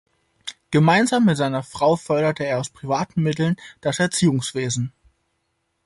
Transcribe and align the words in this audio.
Gemeinsam 0.71 1.25
mit 1.25 1.37
seiner 1.37 1.61
Frau 1.61 1.95
förderte 1.95 2.43
er 2.43 2.57
aus 2.57 2.71
privaten 2.71 3.21
Mitteln 3.21 3.55
das 3.81 3.99
Erziehungswesen. 3.99 4.91